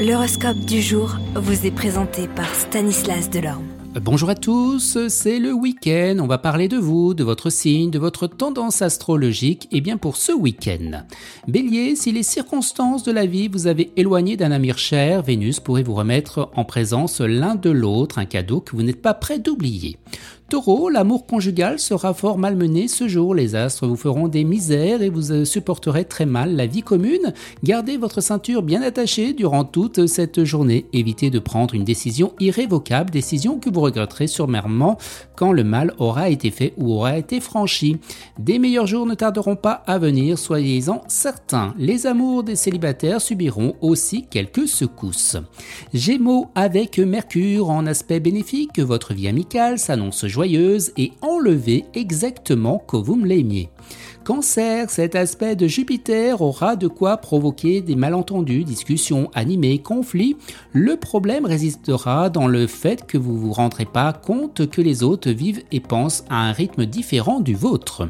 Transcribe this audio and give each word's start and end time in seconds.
L'horoscope 0.00 0.60
du 0.60 0.80
jour 0.80 1.18
vous 1.34 1.66
est 1.66 1.70
présenté 1.70 2.26
par 2.26 2.54
Stanislas 2.54 3.28
Delorme. 3.28 3.66
Bonjour 4.00 4.30
à 4.30 4.34
tous, 4.34 4.96
c'est 5.08 5.38
le 5.38 5.52
week-end, 5.52 6.16
on 6.20 6.26
va 6.26 6.38
parler 6.38 6.68
de 6.68 6.78
vous, 6.78 7.12
de 7.12 7.22
votre 7.22 7.50
signe, 7.50 7.90
de 7.90 7.98
votre 7.98 8.26
tendance 8.26 8.80
astrologique, 8.80 9.68
et 9.72 9.82
bien 9.82 9.98
pour 9.98 10.16
ce 10.16 10.32
week-end. 10.32 11.02
Bélier, 11.48 11.96
si 11.96 12.12
les 12.12 12.22
circonstances 12.22 13.02
de 13.02 13.12
la 13.12 13.26
vie 13.26 13.48
vous 13.48 13.66
avez 13.66 13.90
éloigné 13.96 14.38
d'un 14.38 14.52
amour 14.52 14.78
cher, 14.78 15.20
Vénus 15.20 15.60
pourrait 15.60 15.82
vous 15.82 15.94
remettre 15.94 16.50
en 16.54 16.64
présence 16.64 17.20
l'un 17.20 17.54
de 17.54 17.68
l'autre, 17.68 18.18
un 18.18 18.24
cadeau 18.24 18.60
que 18.60 18.74
vous 18.74 18.82
n'êtes 18.82 19.02
pas 19.02 19.12
prêt 19.12 19.38
d'oublier. 19.38 19.98
Taureau, 20.50 20.88
l'amour 20.88 21.26
conjugal 21.26 21.78
sera 21.78 22.12
fort 22.12 22.36
malmené 22.36 22.88
ce 22.88 23.06
jour. 23.06 23.36
Les 23.36 23.54
astres 23.54 23.86
vous 23.86 23.94
feront 23.94 24.26
des 24.26 24.42
misères 24.42 25.00
et 25.00 25.08
vous 25.08 25.30
euh, 25.30 25.44
supporterez 25.44 26.04
très 26.06 26.26
mal 26.26 26.56
la 26.56 26.66
vie 26.66 26.82
commune. 26.82 27.32
Gardez 27.62 27.96
votre 27.96 28.20
ceinture 28.20 28.64
bien 28.64 28.82
attachée 28.82 29.32
durant 29.32 29.62
toute 29.62 30.08
cette 30.08 30.42
journée. 30.42 30.86
Évitez 30.92 31.30
de 31.30 31.38
prendre 31.38 31.72
une 31.76 31.84
décision 31.84 32.32
irrévocable, 32.40 33.10
décision 33.10 33.60
que 33.60 33.70
vous 33.70 33.80
regretterez 33.80 34.26
sûrement 34.26 34.98
quand 35.36 35.52
le 35.52 35.62
mal 35.62 35.94
aura 35.98 36.30
été 36.30 36.50
fait 36.50 36.74
ou 36.76 36.94
aura 36.94 37.16
été 37.16 37.38
franchi. 37.38 37.98
Des 38.40 38.58
meilleurs 38.58 38.88
jours 38.88 39.06
ne 39.06 39.14
tarderont 39.14 39.54
pas 39.54 39.84
à 39.86 39.98
venir, 39.98 40.36
soyez-en 40.36 41.02
certains. 41.06 41.74
Les 41.78 42.08
amours 42.08 42.42
des 42.42 42.56
célibataires 42.56 43.20
subiront 43.20 43.76
aussi 43.80 44.26
quelques 44.28 44.66
secousses. 44.66 45.36
Gémeaux, 45.94 46.48
avec 46.56 46.98
Mercure 46.98 47.70
en 47.70 47.86
aspect 47.86 48.18
bénéfique, 48.18 48.80
votre 48.80 49.14
vie 49.14 49.28
amicale 49.28 49.78
s'annonce 49.78 50.26
joyeuse 50.26 50.39
et 50.44 51.12
enlevez 51.22 51.84
exactement 51.94 52.78
comme 52.78 53.02
vous 53.02 53.16
me 53.16 53.26
l'aimiez. 53.26 53.70
Cancer, 54.22 54.90
cet 54.90 55.14
aspect 55.14 55.56
de 55.56 55.66
Jupiter 55.66 56.42
aura 56.42 56.76
de 56.76 56.86
quoi 56.88 57.16
provoquer 57.16 57.80
des 57.80 57.96
malentendus, 57.96 58.64
discussions 58.64 59.30
animées, 59.34 59.78
conflits. 59.78 60.36
Le 60.72 60.96
problème 60.96 61.46
résistera 61.46 62.28
dans 62.28 62.46
le 62.46 62.66
fait 62.66 63.06
que 63.06 63.16
vous 63.16 63.32
ne 63.32 63.38
vous 63.38 63.52
rendrez 63.52 63.86
pas 63.86 64.12
compte 64.12 64.68
que 64.68 64.82
les 64.82 65.02
autres 65.02 65.30
vivent 65.30 65.62
et 65.72 65.80
pensent 65.80 66.24
à 66.28 66.36
un 66.36 66.52
rythme 66.52 66.84
différent 66.84 67.40
du 67.40 67.54
vôtre. 67.54 68.08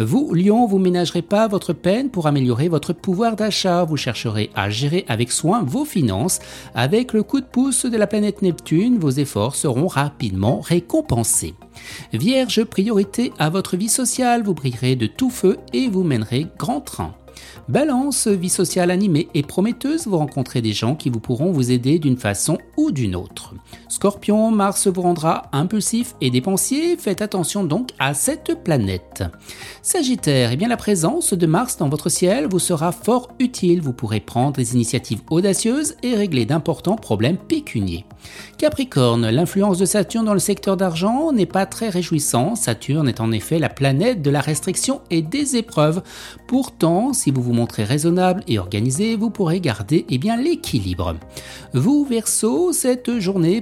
Vous, 0.00 0.34
Lion, 0.34 0.66
vous 0.66 0.78
ménagerez 0.78 1.22
pas 1.22 1.46
votre 1.46 1.72
peine 1.72 2.10
pour 2.10 2.26
améliorer 2.26 2.68
votre 2.68 2.92
pouvoir 2.92 3.36
d'achat. 3.36 3.84
Vous 3.84 3.96
chercherez 3.96 4.50
à 4.56 4.70
gérer 4.70 5.04
avec 5.08 5.30
soin 5.30 5.62
vos 5.62 5.84
finances. 5.84 6.40
Avec 6.74 7.12
le 7.12 7.22
coup 7.22 7.40
de 7.40 7.46
pouce 7.46 7.86
de 7.86 7.96
la 7.96 8.08
planète 8.08 8.42
Neptune, 8.42 8.98
vos 8.98 9.10
efforts 9.10 9.54
seront 9.54 9.86
rapidement 9.86 10.60
récompensés. 10.60 11.54
Vierge, 12.12 12.64
priorité 12.64 13.32
à 13.38 13.50
votre 13.50 13.76
vie 13.76 13.88
sociale, 13.88 14.42
vous 14.42 14.54
brillerez 14.54 14.96
de 14.96 15.06
tout 15.06 15.30
feu 15.30 15.58
et 15.72 15.88
vous 15.88 16.02
mènerez 16.02 16.46
grand 16.58 16.80
train. 16.80 17.14
Balance, 17.68 18.28
vie 18.28 18.48
sociale 18.50 18.90
animée 18.90 19.28
et 19.34 19.42
prometteuse, 19.42 20.06
vous 20.06 20.18
rencontrez 20.18 20.60
des 20.60 20.72
gens 20.72 20.94
qui 20.94 21.08
vous 21.08 21.20
pourront 21.20 21.50
vous 21.50 21.72
aider 21.72 21.98
d'une 21.98 22.18
façon 22.18 22.58
ou 22.76 22.90
d'une 22.90 23.16
autre. 23.16 23.54
Scorpion, 23.94 24.50
Mars 24.50 24.88
vous 24.88 25.02
rendra 25.02 25.42
impulsif 25.52 26.16
et 26.20 26.28
dépensier, 26.30 26.96
faites 26.96 27.22
attention 27.22 27.62
donc 27.62 27.90
à 28.00 28.12
cette 28.12 28.64
planète. 28.64 29.22
Sagittaire, 29.82 30.50
eh 30.50 30.56
bien 30.56 30.66
la 30.66 30.76
présence 30.76 31.32
de 31.32 31.46
Mars 31.46 31.76
dans 31.76 31.88
votre 31.88 32.08
ciel 32.08 32.48
vous 32.50 32.58
sera 32.58 32.90
fort 32.90 33.28
utile, 33.38 33.80
vous 33.80 33.92
pourrez 33.92 34.18
prendre 34.18 34.56
des 34.56 34.74
initiatives 34.74 35.20
audacieuses 35.30 35.94
et 36.02 36.16
régler 36.16 36.44
d'importants 36.44 36.96
problèmes 36.96 37.36
pécuniers. 37.36 38.04
Capricorne, 38.58 39.30
l'influence 39.30 39.78
de 39.78 39.84
Saturne 39.84 40.24
dans 40.24 40.34
le 40.34 40.40
secteur 40.40 40.76
d'argent 40.76 41.30
n'est 41.30 41.46
pas 41.46 41.66
très 41.66 41.88
réjouissant, 41.88 42.56
Saturne 42.56 43.08
est 43.08 43.20
en 43.20 43.30
effet 43.30 43.60
la 43.60 43.68
planète 43.68 44.22
de 44.22 44.30
la 44.30 44.40
restriction 44.40 45.02
et 45.10 45.22
des 45.22 45.54
épreuves. 45.54 46.02
Pourtant, 46.48 47.12
si 47.12 47.30
vous 47.30 47.42
vous 47.42 47.52
montrez 47.52 47.84
raisonnable 47.84 48.42
et 48.48 48.58
organisé, 48.58 49.14
vous 49.14 49.30
pourrez 49.30 49.60
garder 49.60 50.04
eh 50.10 50.18
l'équilibre. 50.18 51.14
Vous, 51.74 52.04
Verseau, 52.04 52.72
cette 52.72 53.20
journée 53.20 53.60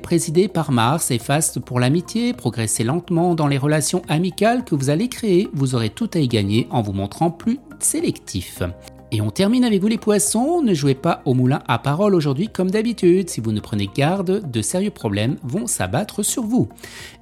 par 0.53 0.71
Mars 0.71 1.11
est 1.11 1.19
faste 1.19 1.59
pour 1.59 1.81
l'amitié, 1.81 2.33
progressez 2.33 2.85
lentement 2.85 3.35
dans 3.35 3.49
les 3.49 3.59
relations 3.59 4.03
amicales 4.09 4.65
que 4.65 4.75
vous 4.75 4.91
allez 4.91 5.09
créer, 5.09 5.49
vous 5.53 5.75
aurez 5.75 5.91
tout 5.91 6.11
à 6.15 6.19
y 6.19 6.29
gagner 6.29 6.69
en 6.71 6.81
vous 6.81 6.93
montrant 6.93 7.31
plus 7.31 7.59
sélectif. 7.81 8.63
Et 9.11 9.21
on 9.21 9.31
termine 9.31 9.65
avec 9.65 9.81
vous 9.81 9.89
les 9.89 9.99
poissons, 9.99 10.63
ne 10.63 10.73
jouez 10.75 10.95
pas 10.95 11.23
au 11.25 11.35
moulin 11.35 11.61
à 11.67 11.79
parole 11.79 12.15
aujourd'hui 12.15 12.49
comme 12.49 12.71
d'habitude, 12.71 13.29
si 13.29 13.41
vous 13.41 13.53
ne 13.53 13.61
prenez 13.61 13.91
garde, 13.95 14.49
de 14.51 14.63
sérieux 14.63 14.91
problèmes 14.91 15.37
vont 15.43 15.67
s'abattre 15.67 16.23
sur 16.23 16.45
vous. 16.45 16.69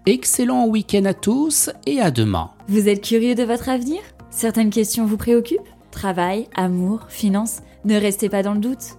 Excellent 0.07 0.67
week-end 0.67 1.05
à 1.07 1.15
tous 1.15 1.71
et 1.87 2.01
à 2.01 2.11
demain. 2.11 2.51
Vous 2.69 2.89
êtes 2.89 3.03
curieux 3.03 3.35
de 3.35 3.45
votre 3.45 3.69
avenir? 3.69 4.01
Certaines 4.31 4.71
questions 4.71 5.07
vous 5.07 5.17
préoccupent? 5.17 5.69
Travail, 5.91 6.47
amour, 6.55 7.07
finances? 7.09 7.61
Ne 7.85 7.97
restez 7.97 8.29
pas 8.29 8.43
dans 8.43 8.55
le 8.55 8.61
doute. 8.61 8.99